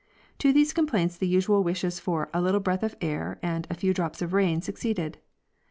[0.39, 3.93] To these complaints the usual wishes for ''a little breath of air" and ''a few
[3.93, 5.19] drops of rain" succeeded.